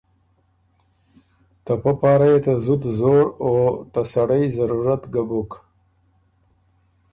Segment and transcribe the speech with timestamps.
[1.63, 3.51] ته پۀ پاره يې ته زُت زور او
[3.93, 5.51] ته سړئ ضرورت ګۀ بُک